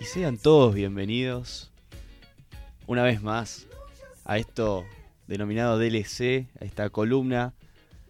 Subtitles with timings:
[0.00, 1.70] Y sean todos bienvenidos
[2.86, 3.68] una vez más
[4.24, 4.84] a esto
[5.28, 7.54] denominado DLC, a esta columna,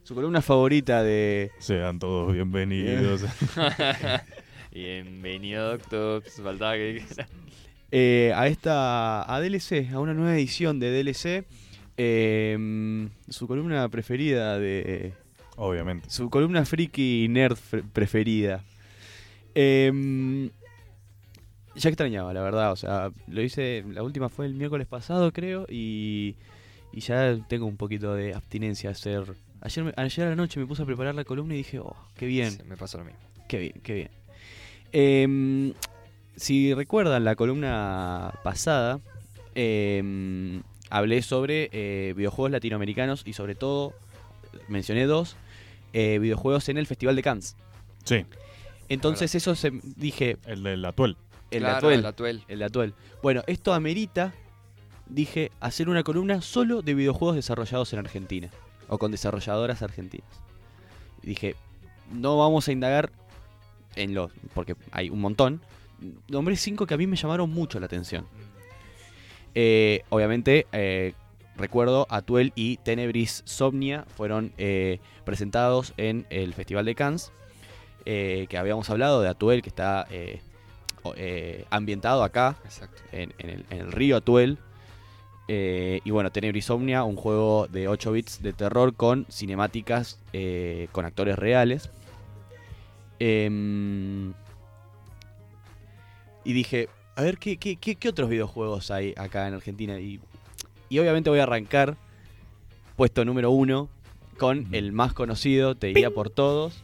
[0.04, 1.50] su columna favorita de...
[1.58, 3.24] Sean todos bienvenidos.
[4.72, 6.22] Bienvenido, Doctor.
[6.22, 7.28] Faltaba que dijera.
[7.90, 11.44] eh, a esta a DLC, a una nueva edición de DLC,
[11.98, 15.12] eh, su columna preferida de
[15.64, 16.10] Obviamente.
[16.10, 18.62] su columna friki nerd fre- preferida.
[19.54, 20.50] Eh,
[21.74, 25.66] ya extrañaba, la verdad, o sea, lo hice, la última fue el miércoles pasado, creo,
[25.70, 26.36] y,
[26.92, 29.24] y ya tengo un poquito de abstinencia a hacer.
[29.62, 31.96] Ayer, me- ayer a la noche me puse a preparar la columna y dije, oh,
[32.16, 33.20] qué bien, Sí, me pasó lo mismo.
[33.48, 34.10] Qué bien, qué bien.
[34.92, 35.72] Em,
[36.36, 39.00] si recuerdan la columna pasada,
[39.54, 43.94] em, hablé sobre eh, videojuegos latinoamericanos y sobre todo
[44.68, 45.36] mencioné dos
[45.92, 47.56] eh, videojuegos en el Festival de Cannes.
[48.04, 48.24] Sí,
[48.88, 51.16] Entonces eso se dije, el del Atuel.
[51.50, 52.44] el claro, Atuel, el Atuel.
[52.48, 52.94] el Atuel.
[53.22, 54.34] Bueno, esto amerita,
[55.06, 58.50] dije, hacer una columna solo de videojuegos desarrollados en Argentina
[58.88, 60.28] o con desarrolladoras argentinas.
[61.22, 61.54] Dije,
[62.12, 63.12] no vamos a indagar
[63.96, 65.62] en los, porque hay un montón.
[66.28, 68.26] Nombré cinco que a mí me llamaron mucho la atención.
[69.54, 71.14] Eh, obviamente, eh,
[71.56, 77.32] recuerdo, Atuel y Tenebris Somnia fueron eh, presentados en el Festival de Cannes,
[78.04, 80.40] eh, que habíamos hablado de Atuel, que está eh,
[81.70, 82.56] ambientado acá,
[83.12, 84.58] en, en el, en el río Atuel.
[85.48, 90.18] Y bueno, Tenebris Omnia, un juego de 8 bits de terror con cinemáticas
[90.92, 91.90] con actores reales.
[93.18, 94.32] Em,
[96.44, 99.98] y dije, a ver, ¿qué, qué, qué- qué otros videojuegos hay acá en Argentina?
[100.00, 100.20] Y,
[100.92, 101.96] y obviamente voy a arrancar
[102.96, 103.88] puesto número uno
[104.38, 106.82] con el más conocido, te diría por todos.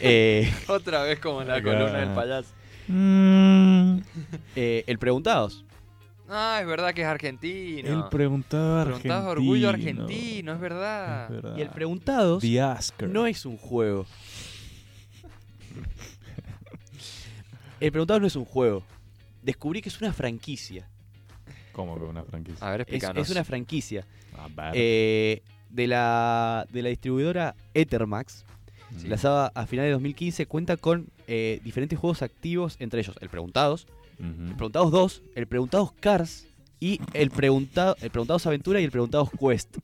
[0.00, 1.72] Eh, Otra vez como en la Acá.
[1.72, 2.50] columna del payaso.
[4.56, 5.64] eh, el Preguntados.
[6.28, 8.08] Ah, es verdad que es argentino.
[8.10, 9.30] Preguntaba Preguntás argentino.
[9.30, 11.28] orgullo argentino, es Es verdad.
[11.30, 11.56] verdad.
[11.56, 13.08] Y el Preguntados The Asker.
[13.08, 14.06] no es un juego.
[17.80, 18.82] El Preguntados no es un juego.
[19.42, 20.86] Descubrí que es una franquicia.
[21.72, 22.66] ¿Cómo que una franquicia?
[22.66, 23.26] A ver, Es, explícanos.
[23.26, 24.06] es una franquicia.
[24.38, 24.72] A ver.
[24.74, 28.44] Eh, de, la, de la distribuidora Ethermax.
[28.90, 29.06] Mm.
[29.08, 30.46] Lanzada a finales de 2015.
[30.46, 32.76] Cuenta con eh, diferentes juegos activos.
[32.80, 33.86] Entre ellos el Preguntados.
[34.18, 35.22] El Preguntados 2.
[35.34, 36.46] El Preguntados Cars.
[36.80, 39.76] Y el, preguntado, el Preguntados Aventura y el Preguntados Quest.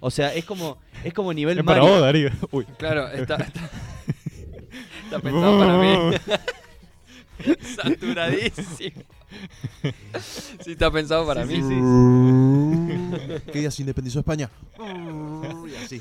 [0.00, 2.30] O sea, es como, es como nivel Es para vos, Darío.
[2.52, 2.64] Uy.
[2.78, 3.70] Claro, está, está,
[5.04, 6.16] está pensado para mí.
[7.76, 9.02] Saturadísimo.
[10.64, 11.62] Sí, está pensado para Sí, mí.
[11.62, 13.42] sí, sí.
[13.52, 14.50] ¿Qué día se independizó España?
[14.78, 16.00] Y así.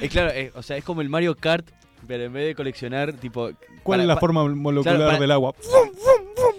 [0.00, 1.66] Es claro, eh, o sea, es como el Mario Kart,
[2.06, 3.50] pero en vez de coleccionar, tipo.
[3.82, 5.54] ¿Cuál para- es la pa- forma molecular para- del agua?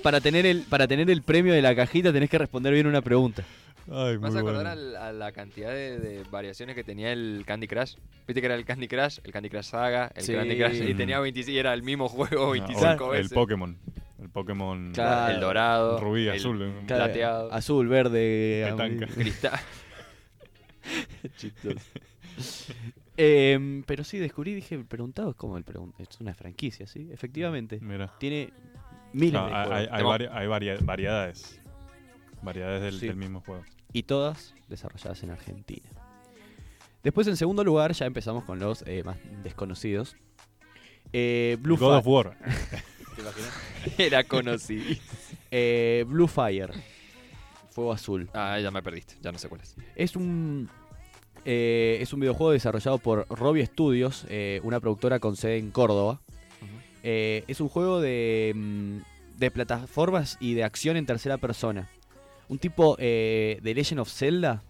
[0.01, 3.01] Para tener, el, para tener el premio de la cajita tenés que responder bien una
[3.01, 3.43] pregunta.
[3.87, 4.69] Ay, ¿Me vas muy a acordar bueno.
[4.69, 7.95] al- a la cantidad de, de variaciones que tenía el Candy Crush?
[8.27, 10.33] Viste que era el Candy Crush, el Candy Crush Saga, el Sí.
[10.33, 10.81] Candy Crush.
[10.89, 13.31] Y tenía 26, era el mismo juego No, 25 o el, veces.
[13.31, 13.77] el Pokémon.
[14.19, 15.33] El Pokémon Claro.
[15.35, 15.99] El dorado.
[15.99, 16.61] rubí, el azul.
[16.63, 16.73] eh.
[16.87, 17.53] Claro, Plateado.
[17.53, 18.67] Azul, verde.
[18.71, 19.07] Petanca.
[19.13, 19.59] Cristal.
[21.37, 21.79] Chistoso.
[23.17, 26.03] Em, pero sí, descubrí, dije, el preguntado es como el preguntado.
[26.09, 27.09] Es una franquicia, ¿sí?
[27.11, 27.79] Efectivamente.
[27.81, 28.11] Mira.
[28.19, 28.51] Tiene
[29.13, 31.61] miles No, de hay, hay, hay vari- hay varia- variedades.
[32.41, 33.07] Variedades del, Sí.
[33.07, 33.63] del mismo juego.
[33.93, 35.89] Y todas desarrolladas en Argentina.
[37.03, 40.15] Después, en segundo lugar, ya empezamos con los eh, más desconocidos.
[41.13, 42.37] Eh, Blue, God Fi- of War.
[43.15, 43.51] ¿Te imaginas?
[43.97, 44.83] Era conocido.
[45.51, 46.71] Eh, Blue Fire.
[47.69, 48.29] Fuego azul.
[48.33, 49.15] Ah, ya me perdiste.
[49.21, 49.75] Ya no sé cuál es.
[49.95, 50.69] Es un.
[51.45, 56.19] eh, es un videojuego desarrollado por Robbie Studios, eh, una productora con sede en Córdoba.
[57.03, 58.97] Eh, es un juego de, mm,
[59.37, 61.87] de plataformas y de acción en tercera persona.
[62.49, 64.61] Un tipo eh, de Legend of Zelda,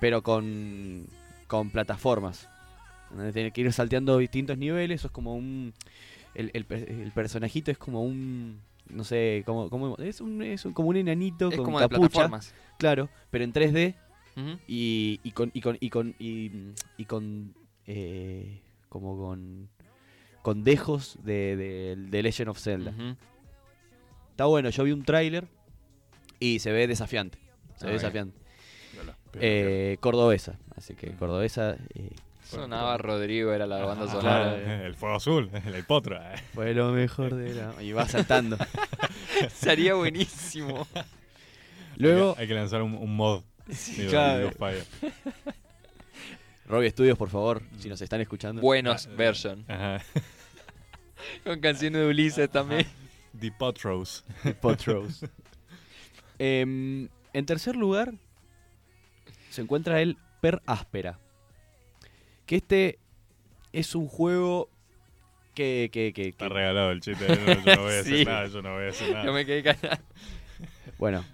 [0.00, 1.06] pero con,
[1.46, 2.48] con plataformas.
[3.10, 5.00] Donde Tiene que ir salteando distintos niveles.
[5.00, 5.72] Eso es como un.
[6.34, 8.60] El, el per- el personajito es como un.
[8.88, 11.88] No sé, como, como es, un, es un- como un enanito Es con como de
[11.88, 12.54] plataformas.
[12.78, 13.94] Claro, pero en 3D
[14.36, 14.58] Ujú.
[14.66, 16.50] y, y con y con y con y,
[16.98, 17.54] y con
[17.86, 19.68] eh, como con
[20.42, 22.92] con dejos de, de, de Legend of Zelda.
[24.30, 25.46] Está bueno, yo vi un tráiler
[26.42, 27.38] y se ve desafiante.
[27.76, 27.98] Se Ah, ve bien.
[27.98, 28.38] desafiante.
[29.40, 32.10] Eh, cordobesa, así que cordobesa eh,
[32.44, 34.56] Sonaba Rodrigo, era la banda Ah, sonora.
[34.58, 36.16] eh, el fuego azul, el potro.
[36.20, 36.34] eh.
[36.52, 38.58] fue lo mejor de la y va saltando.
[39.54, 40.86] Sería buenísimo.
[41.96, 43.42] Luego Hay que, hay que lanzar un, un mod.
[44.10, 44.50] claro.
[44.52, 44.84] Fire.
[46.66, 48.60] Robbie Studios, por favor, si nos están escuchando.
[48.60, 49.64] Buenos version.
[49.68, 50.02] Ajá.
[51.44, 52.86] Con canciones de Ulises también.
[53.38, 54.24] The Potros.
[54.60, 55.24] Potros.
[56.38, 58.14] Em, en tercer lugar,
[59.50, 61.18] se encuentra el Per Áspera.
[62.46, 62.98] Que este
[63.72, 64.68] es un juego
[65.54, 65.88] que.
[65.92, 67.26] que, que- Está que- regalado el chiste.
[67.26, 68.24] Yo, yo no voy a decir Sí.
[68.24, 69.24] nada, yo no voy a decir nada.
[69.24, 70.02] Yo me quedé callado.
[70.98, 71.24] bueno,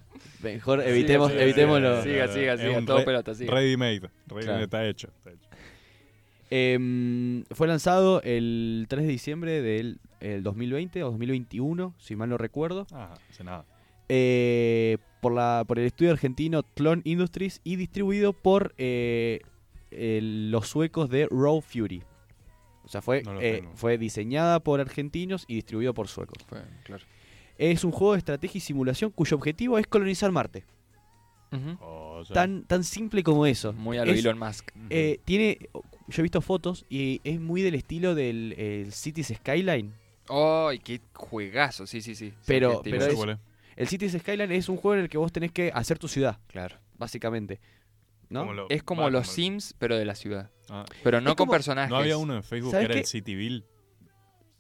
[0.43, 2.03] mejor evitemos, siga, evitémoslo.
[2.03, 3.53] siga, siga, siga, un todo re- pelota, siga.
[3.53, 4.01] Ready made.
[4.01, 4.11] Ready
[4.43, 4.53] Claro.
[4.53, 5.09] made, está hecho.
[5.09, 5.49] está hecho.
[6.51, 12.39] Em, fue lanzado el 3 de diciembre del el 2020 o 2021, si mal no
[12.39, 12.87] recuerdo.
[12.93, 13.65] Ajá, hace nada.
[14.09, 19.41] Eh, por, la, por el estudio argentino Clone Industries y distribuido por eh,
[19.91, 22.03] el- los suecos de Raw Fury.
[22.85, 26.39] O sea, fue, No eh, fue diseñada por argentinos y distribuido por suecos.
[26.49, 27.05] Fue, claro.
[27.59, 30.65] Es un juego de estrategia y simulación cuyo objetivo es colonizar Marte.
[31.81, 32.23] Oh.
[32.33, 33.73] Tan, tan simple como eso.
[33.73, 34.71] Muy a lo Es- Elon Musk.
[34.91, 35.59] Eh, tiene,
[36.09, 39.93] yo he visto fotos y es muy del estilo del el Cities Skyline.
[40.29, 41.87] ¡Ay, qué juegazo!
[41.87, 42.31] Sí, sí, sí.
[42.31, 43.39] Sí, Pero- qué pero es.
[43.79, 46.39] El Cities Skyline es un juego en el que vos tenés que hacer tu ciudad,
[46.49, 46.77] Claro.
[46.97, 47.61] básicamente.
[48.29, 48.41] ¿No?
[48.41, 50.51] Como lo- Es como va, los como- Sims, pero de la ciudad.
[50.69, 51.91] Ah, Pero no Es con como- personajes.
[51.91, 53.01] ¿No había uno en Facebook que ¿Sabes era qué?
[53.01, 53.65] el Cityville?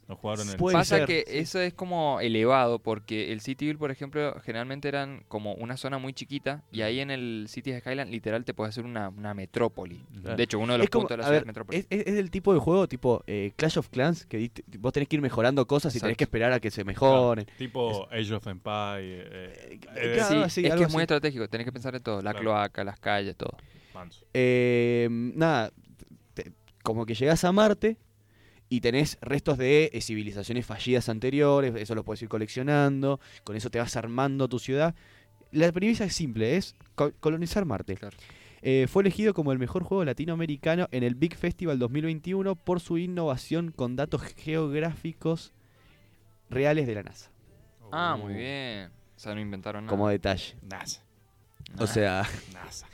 [0.09, 1.37] ¿No jugaron en Puede Pasa ser, que sí.
[1.39, 6.15] eso es como elevado, porque el Cityville, por ejemplo, generalmente eran como una zona muy
[6.15, 10.03] chiquita, y ahí en el City Skyline literal te puedes hacer una, una metrópoli.
[10.23, 10.37] Claro.
[10.37, 11.79] De hecho, uno de los Es como- puntos de la ciudad ver, es metrópoli.
[11.81, 14.95] Es, es- es del tipo de juego tipo eh, Clash of Clans que diste- vos
[14.95, 17.45] tenés que ir mejorando cosas y tenés que esperar a que se mejoren.
[17.59, 18.99] Tipo Age of Empire.
[19.01, 20.95] Eh, Eh, eh, claro, sí, así, es algo que es así.
[20.95, 22.41] muy estratégico, tenés que pensar en todo, la Claro.
[22.41, 23.55] cloaca, las calles, todo.
[24.33, 25.71] Eh, nada,
[26.35, 26.53] te-
[26.83, 27.99] como que llegás a Marte
[28.69, 33.71] y tenés restos de eh, civilizaciones fallidas anteriores, eso lo puedes ir coleccionando, con eso
[33.71, 34.95] te vas armando tu ciudad.
[35.53, 37.95] La premisa es simple, es co- colonizar Marte.
[37.97, 38.17] Claro.
[38.61, 42.99] Eh, fue elegido como el mejor juego latinoamericano en el Big Festival 2021 por su
[42.99, 45.55] innovación con datos geográficos
[46.51, 47.31] reales de la NASA,
[47.93, 48.91] Ah, muy bien.
[49.17, 49.91] O sea, no inventaron nada.
[49.97, 50.57] como detalle.
[50.63, 51.03] NASA.
[51.79, 52.87] O sea, NASA.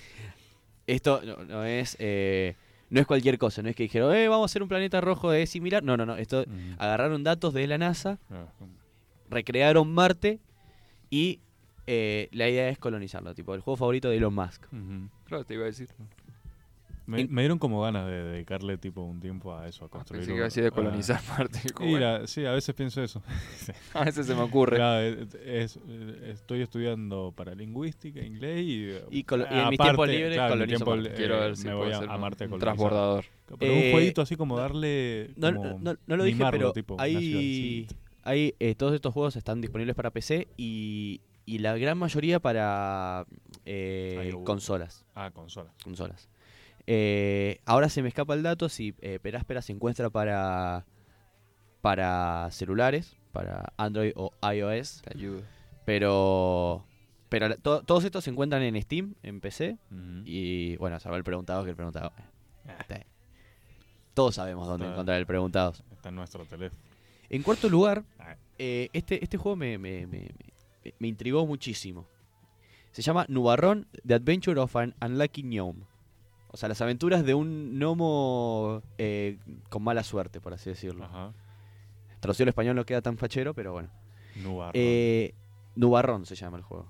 [0.86, 2.56] esto no, no es eh,
[2.94, 5.30] no es cualquier cosa, no es que dijeron, eh, vamos a hacer un planeta rojo
[5.30, 5.82] de similar.
[5.82, 6.16] No, no, no.
[6.16, 6.50] Esto Ujú.
[6.78, 8.46] agarraron datos de la NASA, Ah,
[9.28, 10.38] recrearon Marte
[11.10, 11.40] y
[11.88, 13.34] eh, la idea es colonizarlo.
[13.34, 14.66] Tipo, el juego favorito de Elon Musk.
[15.24, 15.88] Claro, te iba a decir.
[17.06, 20.20] Me, me dieron como ganas de dedicarle tipo un tiempo a eso, a Ah, construir.
[20.20, 21.60] Pensé que un- iba a decir de colonizar Marte.
[21.80, 23.22] Y bueno, la- sí, a veces pienso eso.
[23.94, 24.76] a veces se me ocurre.
[24.76, 28.84] Claro, es- es- eh, estoy estudiando para lingüística, inglés y...
[28.90, 31.10] eh, Y colo- y en claro, mi colonizo tiempo, Marte.
[31.10, 33.24] eh, Quiero ver si me voy a, Marte un transbordador.
[33.58, 35.30] Pero Eh, un jueguito así como darle...
[35.36, 37.86] No, como no, no lo dije, mimarlo, pero tipo, hay,
[38.22, 43.26] hay eh, todos estos juegos están disponibles para PC y, y la gran mayoría para
[43.66, 45.04] eh, consolas.
[45.14, 45.70] Ah, consola.
[45.84, 46.30] consolas.
[46.86, 50.84] Eh, ahora se me escapa el dato si eh, Peráspera se encuentra para
[51.80, 55.42] para celulares, para Android o iOS, Te ayudo.
[55.84, 56.84] pero
[57.28, 59.78] pero to- todos estos se encuentran en Steam, en PC
[60.24, 62.12] y bueno, salvo el preguntado que el preguntado.
[62.18, 62.22] eh,
[62.66, 63.00] Ah.
[64.14, 65.72] Todos sabemos dónde Está- encontrar el preguntado.
[65.90, 66.80] Está en nuestro teléfono.
[67.28, 70.30] En cuarto lugar, Ah, eh, este, este juego me, me, me-
[70.84, 72.06] me- me intrigó muchísimo.
[72.92, 75.84] Se llama Nubarrón, The Adventure of an Unlucky Gnome.
[76.54, 79.38] O sea, las aventuras de un gnomo eh,
[79.70, 81.04] con mala suerte, por así decirlo.
[81.04, 81.32] Ajá.
[82.20, 83.88] Traducido al español no queda tan fachero, pero bueno.
[84.36, 84.72] Nubarrón.
[84.72, 85.34] Eh,
[85.74, 86.86] Nubarrón se llama el juego.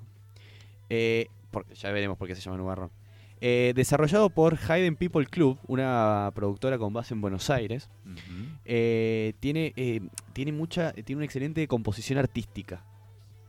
[0.91, 2.91] Eh, porque, ya veremos por qué se llama Nubarrón.
[3.41, 7.89] Eh, desarrollado por Hayden People Club, una productora con base en Buenos Aires.
[8.67, 10.03] Eh, tiene, eh,
[10.35, 12.85] tiene mucha, tiene una excelente composición artística.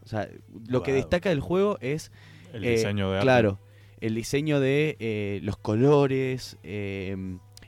[0.02, 0.30] O sea,
[0.70, 2.10] lo que destaca del juego es,
[2.54, 3.26] El diseño de arte.
[3.26, 3.60] claro,
[4.02, 7.16] el diseño de eh, los colores, eh,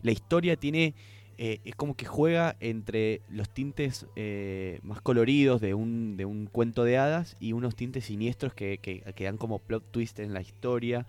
[0.02, 0.94] la historia tiene,
[1.38, 6.48] eh, es como que juega entre los tintes eh, más coloridos de un, de un
[6.48, 10.34] cuento de hadas y unos tintes siniestros que, que, que dan como plot twist en
[10.34, 11.06] la historia.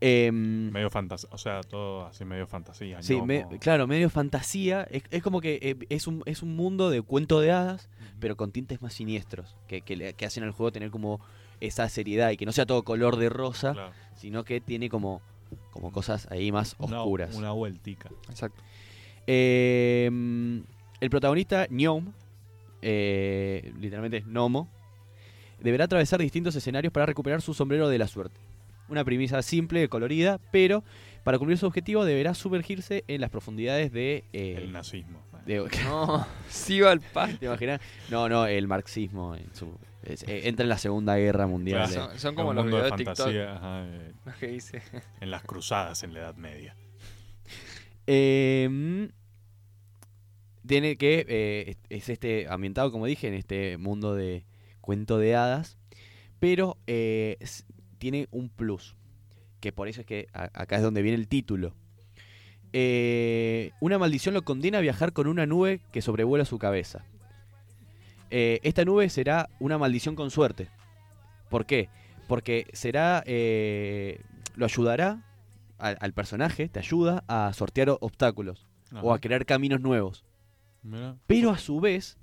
[0.00, 1.30] Em, Medio fantasía.
[1.32, 3.02] O sea, todo así medio fantasía.
[3.02, 3.24] Sí, ¿no?
[3.24, 4.86] me- Como- claro, medio fantasía.
[4.90, 7.88] Es, es como que es, un, es un mundo de cuento de hadas,
[8.20, 11.20] pero con tintes más siniestros, que, que hacen al juego tener como
[11.60, 13.92] esa seriedad y que no sea todo color de rosa, Claro.
[14.16, 15.20] sino que tiene como,
[15.72, 17.34] como cosas ahí más Una- oscuras.
[17.34, 18.10] Una, vueltica.
[18.28, 18.62] Exacto.
[19.26, 20.10] Eh,
[21.00, 22.12] el protagonista, Gnome,
[22.82, 24.68] eh, literalmente es Gnomo,
[25.60, 28.38] deberá atravesar distintos escenarios para recuperar su sombrero de la suerte.
[28.88, 30.84] Una premisa simple, colorida, pero
[31.24, 34.22] para cumplir su objetivo deberá sumergirse en las profundidades de...
[34.32, 35.20] eh, El nazismo.
[35.44, 37.00] de- No, sí va al.
[37.38, 37.80] ¿Te imaginas?
[38.10, 41.88] No, no, el marxismo en su- es- eh, entra en la Segunda Guerra Mundial.
[41.88, 42.04] Claro.
[42.06, 42.08] eh.
[42.10, 43.16] Son, son como los mundo de videos de TikTok.
[43.26, 44.82] fantasía ajá, eh, Los que dice.
[45.20, 46.76] en las cruzadas en la Edad Media.
[48.06, 49.08] Eh,
[50.66, 51.24] tiene que.
[51.28, 54.44] eh, es- es este ambientado, como dije, en este mundo de
[54.80, 55.78] cuento de hadas.
[56.38, 57.38] Pero eh,
[57.98, 58.96] tiene un plus.
[59.60, 61.74] Que por eso es que a- acá es donde viene el título.
[62.72, 67.06] Eh, una maldición lo condena a viajar con una nube que sobrevuela su cabeza.
[68.30, 70.68] Eh, esta nube será una maldición con suerte.
[71.48, 71.88] ¿Por qué?
[72.28, 73.22] Porque será.
[73.26, 74.20] eh,
[74.56, 75.22] lo ayudará
[75.78, 78.66] al, al personaje, te ayuda a sortear obstáculos
[79.02, 80.24] o a crear caminos nuevos.
[80.82, 81.16] Mira.
[81.26, 82.18] Pero a su vez.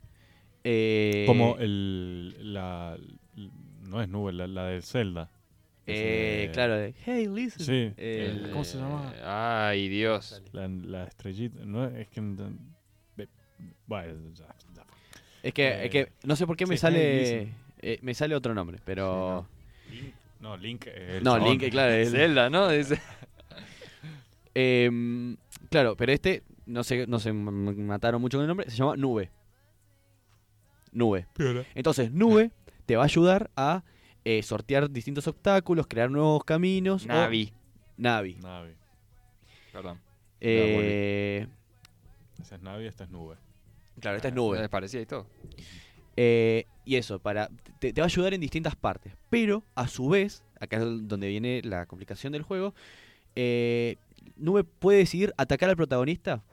[0.63, 2.53] eh, Como el.
[2.53, 2.97] La,
[3.87, 5.29] no es nube, la, la del Zelda.
[5.85, 7.65] eh, claro, de, hey, listen.
[7.65, 7.93] Sí.
[7.97, 9.13] Eh, el- ¿Cómo se llama?
[9.15, 10.41] Eh, Ay, Dios.
[10.53, 11.59] La, la estrellita.
[11.65, 12.21] No, es que.
[13.85, 14.83] Bueno, ya, ya.
[15.43, 17.53] Es, que, eh, es que no sé por qué me sale.
[17.81, 19.45] eh, me sale otro nombre, pero.
[19.91, 20.87] Link- no, Link.
[20.87, 21.37] es el no.
[21.37, 21.91] Link, claro.
[21.93, 22.69] es- Zelda, ¿no?
[22.69, 22.99] Dice.
[24.55, 25.35] Em,
[25.69, 29.31] claro, pero este, no sé, no se mataron mucho con el nombre, se llama Nube.
[30.91, 31.25] Nube.
[31.73, 32.51] Entonces, Nube
[32.85, 33.83] te va a ayudar a
[34.25, 37.05] eh, sortear distintos obstáculos, crear nuevos caminos.
[37.05, 37.51] o- Navi.
[37.97, 38.35] Navi.
[38.35, 38.73] Navi.
[39.71, 39.99] Perdón.
[40.39, 41.47] Eh,
[42.39, 43.35] Esa es Navi, esta es nube.
[43.99, 44.59] Claro, esta es Nube.
[44.59, 45.27] Les parecía y todo.
[46.15, 49.13] Eh, y eso, para te, te va a ayudar en distintas partes.
[49.29, 52.73] Pero, a su vez, acá es donde viene la complicación del juego,
[53.35, 53.97] eh,
[54.35, 56.43] Nube puede decidir atacar al protagonista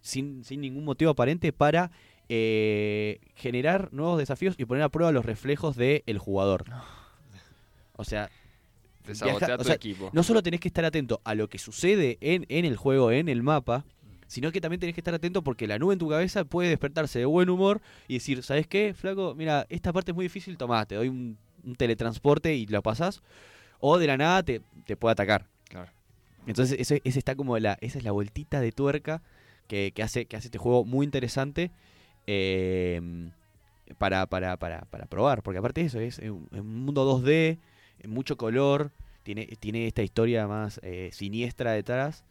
[0.00, 1.90] sin, sin ningún motivo aparente para
[2.28, 6.64] eh, generar nuevos desafíos y poner a prueba los reflejos del jugador.
[7.94, 8.30] O sea,
[9.08, 10.10] o equipo.
[10.12, 13.28] no solo tenés que estar atento a lo que sucede en, en el juego, en
[13.28, 13.84] el mapa,
[14.26, 17.18] sino que también tenés que estar atento porque la nube en tu cabeza puede despertarse
[17.18, 19.34] de buen humor y decir, ¿sabes qué, flaco?
[19.34, 23.22] Mira, esta parte es muy difícil, tomá, te doy un, un teletransporte y lo pasás.
[23.80, 25.46] O de la nada te, te puede atacar.
[25.68, 25.90] Claro.
[26.46, 29.22] Entonces, ese, ese está como la, esa es la vueltita de tuerca
[29.66, 31.70] que, que hace, que hace este juego muy interesante
[32.26, 33.00] eh,
[33.98, 35.42] para, para, para, para probar.
[35.42, 37.58] Porque aparte de eso, es un, un mundo 2D,
[38.00, 38.92] en mucho color,
[39.22, 42.24] tiene, tiene esta historia más eh, siniestra detrás.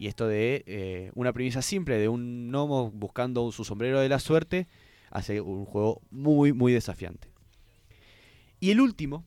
[0.00, 4.18] Y esto de eh, una premisa simple de un gnomo buscando su sombrero de la
[4.18, 4.66] suerte,
[5.10, 7.28] hace un juego muy, muy desafiante.
[8.60, 9.26] Y el último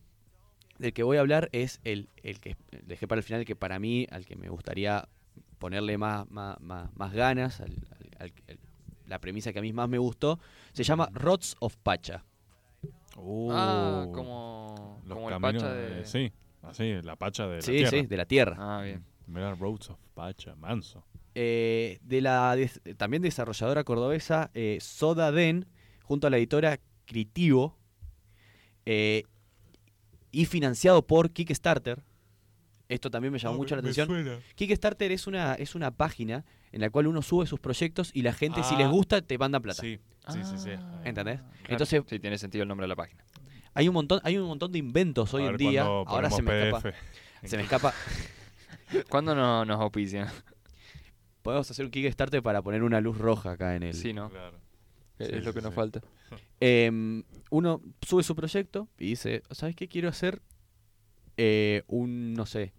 [0.80, 3.78] del que voy a hablar es el, el que dejé para el final, que para
[3.78, 5.08] mí, al que me gustaría
[5.60, 8.60] ponerle más, más, más, más ganas, al- al- al- al-
[9.06, 10.40] la premisa que a mí más me gustó,
[10.72, 12.24] se llama Rods of Pacha.
[13.52, 16.04] ah, Uh, como, los como el pacha de...
[16.06, 16.32] sí,
[16.64, 17.90] así, la pacha de la Sí, tierra.
[17.92, 18.56] sí, de la tierra.
[18.58, 19.04] Ah, bien.
[19.28, 21.04] Mira, Roads of Pacha, manso.
[21.36, 25.66] Eh, de la des- también desarrolladora cordobesa eh, Soda Den,
[26.04, 27.78] junto a la editora Critivo,
[28.86, 29.24] eh,
[30.32, 32.04] y financiado por Kickstarter.
[32.90, 34.42] Esto también me llamó mucho la atención.
[34.56, 38.34] Kickstarter es una, es una página en la cual uno sube sus proyectos y la
[38.34, 38.90] gente, si les Ah.
[38.90, 39.82] gusta, te manda plata.
[39.82, 40.00] Sí,
[40.30, 40.70] sí, sí, sí.
[40.78, 41.40] Ah, ¿Entendés?
[41.40, 41.56] claro.
[41.70, 43.24] Entonces- Sí, tiene sentido el nombre de la página.
[43.74, 45.84] Hay un montón, hay un montón de inventos hoy en día.
[45.84, 46.94] Ahora se me escapa.
[47.44, 47.94] Se me escapa.
[49.10, 50.28] ¿Cuándo no, nos auspician?
[51.42, 53.94] Podemos hacer un Kickstarter para poner una luz roja acá en el.
[53.94, 54.30] Sí, ¿no?
[54.30, 54.58] Claro.
[55.20, 55.76] Es Sí, lo sí, que nos sí.
[55.76, 56.02] falta.
[56.60, 59.88] Em, uno sube su proyecto y dice, ¿sabes qué?
[59.88, 60.42] Quiero hacer
[61.38, 62.74] eh, un, no sé,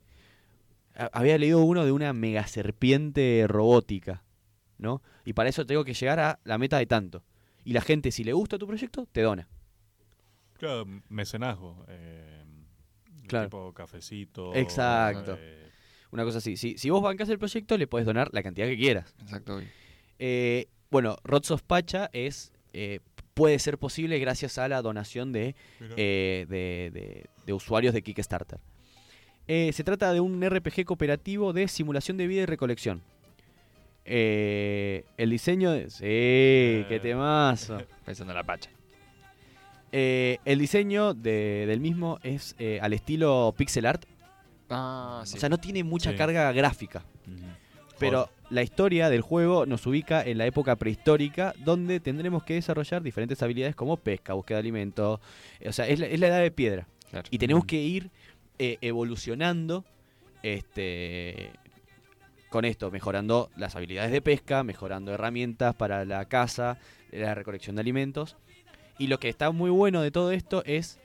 [1.13, 4.25] había leído uno de una mega serpiente robótica,
[4.79, 5.03] ¿no?
[5.25, 7.25] Y para eso tengo que llegar a la meta de tanto.
[7.65, 9.49] Y la gente, si le gusta tu proyecto, te dona.
[10.55, 11.85] Claro, mecenazgo.
[11.89, 12.41] Eh,
[13.27, 13.47] Claro.
[13.47, 14.55] Tipo cafecito.
[14.55, 15.37] Exacto.
[15.39, 15.64] eh,
[16.15, 16.57] Una cosa así.
[16.57, 19.15] Si, si vos bancás el proyecto, le podés donar la cantidad que quieras.
[19.21, 19.61] Exacto.
[20.19, 23.01] Eh, bueno, Rods of Pacha es, eh,
[23.35, 25.57] puede ser posible gracias a la donación de
[25.97, 28.61] eh, de, de- de usuarios de Kickstarter.
[29.49, 33.03] Eh, se trata de un RPG cooperativo de simulación de vida y recolección.
[34.07, 35.91] Eh, el diseño de...
[35.91, 37.79] Sí, qué temazo.
[38.07, 38.71] Pensando en la pacha.
[39.93, 44.05] Eh, el diseño de- del mismo es eh, al estilo pixel art.
[44.75, 45.37] Ah, sí.
[45.37, 46.17] O sea, no tiene mucha Sí.
[46.17, 47.03] carga gráfica.
[47.99, 53.03] Pero la historia del juego nos ubica en la época prehistórica, donde tendremos que desarrollar
[53.03, 55.21] diferentes habilidades como pesca, búsqueda de alimentos.
[55.65, 56.89] O sea, es la, es la edad de piedra.
[57.11, 57.29] Claro.
[57.31, 58.11] Y tenemos que ir
[58.59, 59.85] eh, evolucionando
[60.43, 61.51] este,
[62.51, 66.79] con esto, mejorando las habilidades de pesca, mejorando herramientas para la caza,
[67.13, 68.37] la recolección de alimentos.
[68.99, 70.99] Y lo que está muy bueno de todo esto es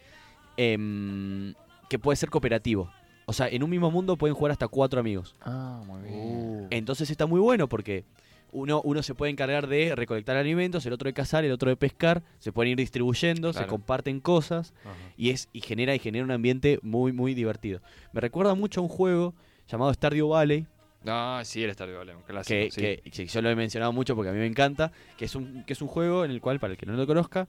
[0.58, 1.54] em,
[1.90, 2.92] que puede ser cooperativo.
[3.30, 5.36] O sea, en un mismo mundo pueden jugar hasta cuatro amigos.
[5.42, 6.16] Ah, muy bien.
[6.16, 8.04] Uh, Entonces está muy bueno porque
[8.52, 11.76] uno, uno se puede encargar de recolectar alimentos, el otro de cazar, el otro de
[11.76, 14.96] pescar, se pueden ir distribuyendo, se comparten cosas ajá.
[15.16, 17.82] y es y genera y genera un ambiente muy muy divertido.
[18.14, 19.36] Me recuerda mucho a un juego
[19.68, 20.66] llamado Stardew Valley
[21.04, 22.50] No, sí, el Stardew Valley, un clásico.
[22.60, 22.82] que, sí.
[22.82, 25.64] que- que yo lo he mencionado mucho porque a mí me encanta, que es un,
[25.66, 27.48] que es un juego en el cual, para el que no lo conozca,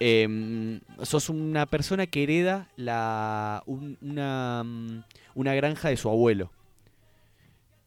[0.00, 5.02] em, sos una persona que hereda la, un- una, mm,
[5.34, 6.50] una granja de su abuelo.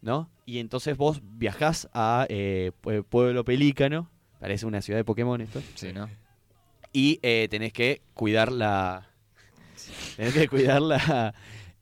[0.01, 0.29] ¿No?
[0.45, 5.61] Y entonces vos viajás a eh, Pue- Pueblo Pelícano, parece una ciudad de Pokémon esto,
[5.75, 6.09] Sí, ¿no?
[6.91, 9.07] y eh, tenés que cuidar la.
[10.17, 11.33] Tenés que cuidar la,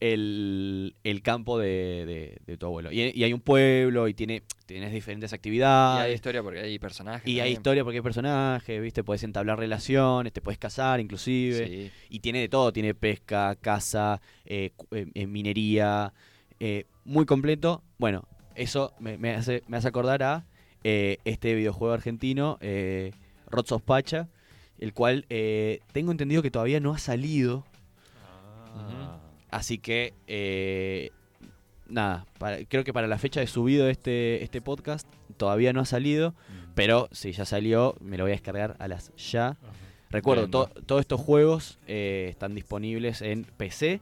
[0.01, 2.91] el, el campo de, de- de tu abuelo.
[2.91, 6.05] Y, y hay un pueblo y tiene, tienes diferentes Y actividades.
[6.08, 7.25] hay historia porque hay personajes.
[7.27, 9.03] Y hay historia porque hay personajes, ¿viste?
[9.03, 11.67] Puedes entablar relaciones, te puedes casar inclusive.
[11.67, 11.91] Sí.
[12.10, 16.12] Y tiene de todo, tiene pesca, caza, eh, eh, eh, minería,
[16.60, 17.84] eh, muy completo.
[17.98, 20.46] Bueno, eso me, me hace, me hace acordar a
[20.84, 23.12] eh, este videojuego argentino, eh,
[23.51, 24.29] Rots of Pacha,
[24.79, 27.65] el cual eh, tengo entendido que todavía no ha salido.
[28.75, 29.20] Ah.
[29.51, 31.12] Así que, eh,
[31.88, 35.81] nada, para- creo que para la fecha de subido de este, este podcast todavía no
[35.81, 36.72] ha salido, Mm.
[36.74, 39.48] pero si ya salió, me lo voy a descargar a las ya.
[39.50, 39.58] Ajá.
[40.10, 44.01] Recuerdo, to- todos estos juegos eh, están disponibles en PC,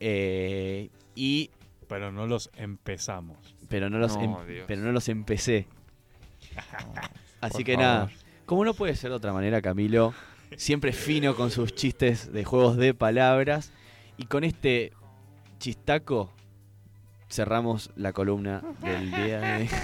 [0.00, 1.50] eh, y,
[1.88, 3.36] Pero no los empezamos.
[3.68, 5.66] pero, no los No, em- pero no los empecé.
[7.40, 7.86] Así por que favor.
[7.86, 8.10] nada,
[8.46, 10.14] como no puede ser de otra manera, Camilo,
[10.56, 13.72] siempre fino con sus chistes de juegos de palabras,
[14.22, 14.92] y con este
[15.58, 16.30] chistaco
[17.28, 19.68] cerramos la columna del día de...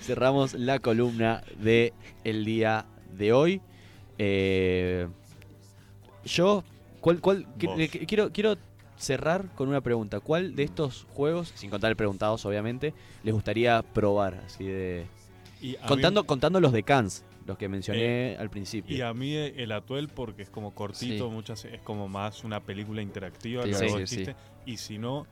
[0.00, 1.92] cerramos la columna de
[2.24, 3.60] el día de hoy.
[4.18, 5.08] Eh,
[6.24, 6.64] yo,
[7.00, 8.56] ¿cuál, cuál, eh, qui- quiero, quiero
[8.96, 10.20] cerrar con una pregunta.
[10.20, 14.34] ¿Cuál de estos juegos, sin contar el preguntados obviamente, les gustaría probar?
[14.46, 15.06] Así de...
[15.60, 19.08] Y a mí- Contando, contando los de Cans, los que mencioné al y principio.
[19.08, 21.30] a mí el Atuel porque es como cortito, Sí.
[21.34, 23.62] muchas es como más una película interactiva.
[23.62, 24.26] A que sí.
[24.66, 25.26] Y si no,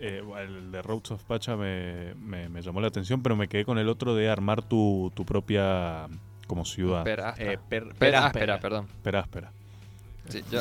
[0.00, 3.64] eh, el de Roads of Pacha me, me- me llamó la atención, pero me quedé
[3.66, 6.08] con el otro de armar tu, tu propia
[6.46, 7.04] como ciudad.
[7.04, 7.52] Per áspera.
[7.52, 8.86] Eh, per- Per perdón.
[8.86, 9.52] Espera, espera.
[10.28, 10.60] Sí, yo,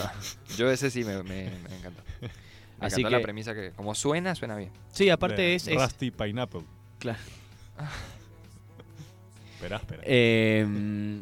[0.58, 2.04] yo ese sí me, me, me encantó.
[2.82, 4.72] Me Así encantó la que- premisa que, como suena, suena bien.
[4.92, 5.68] Sí, aparte De es...
[5.68, 6.64] es- Rusty Pineapple.
[7.00, 7.20] Claro.
[9.62, 10.02] Espera, espera.
[10.06, 11.22] Eh,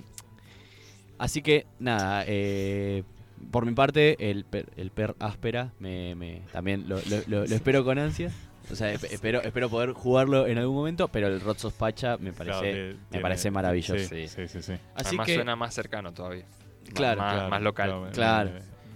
[1.18, 3.04] así que, nada, eh,
[3.52, 7.56] por mi parte, el per, el per áspera me, me- también lo, lo- lo- lo
[7.56, 8.34] espero con ansias.
[8.72, 12.32] O sea, esp- espero, espero poder jugarlo en algún momento, pero el of Pacha me
[12.32, 12.96] Claro, parece...
[13.12, 13.98] me parece maravilloso.
[14.08, 14.62] Sí, sí, sí.
[14.62, 14.74] sí.
[14.94, 16.46] Así Además que, suena más cercano todavía.
[16.94, 17.90] Claro, más, Claro, más local.
[17.90, 18.52] claro, me- Claro.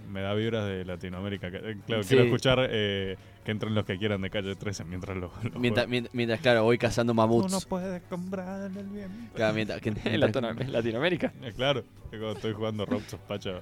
[0.06, 1.48] Me, me da vibras de Latinoamérica.
[1.48, 2.08] eh, Claro, Sí.
[2.10, 5.30] quiero escuchar eh, que entren los que quieran de calle 13 mientras lo.
[5.42, 7.66] lo mientras, mientras, claro, voy cazando Uno mamuts.
[7.66, 9.30] puede comprar el bien.
[9.34, 11.32] Claro, mientras- que- mientras- en Latinoamérica.
[11.42, 13.60] Eh, claro, cuando estoy jugando Road of Pacha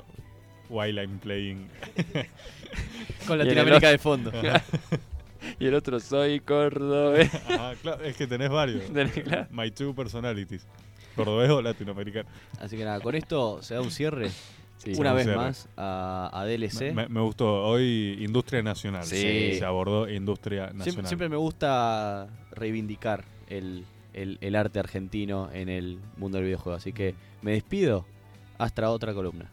[0.68, 1.68] while I'm playing.
[3.26, 4.32] con Latinoamérica de fondo.
[5.58, 7.28] Y el otro, soy cordobés.
[7.34, 8.84] Ajá, claro, es que tenés varios.
[9.24, 9.48] Claro.
[9.50, 10.64] My two personalities.
[11.16, 12.28] Cordobés o latinoamericano.
[12.60, 14.30] Así que nada, con esto se da un cierre
[14.84, 16.92] Sí, una un vez más a, a DLC.
[16.92, 17.64] Me, me gustó.
[17.64, 19.04] Hoy Industria Nacional.
[19.04, 19.54] Sí.
[19.58, 21.06] Se abordó Industria Siempre, Nacional.
[21.08, 26.76] siempre me gusta reivindicar el, el- el arte argentino en el mundo del videojuego.
[26.76, 28.04] Así que me despido
[28.58, 29.50] hasta otra columna.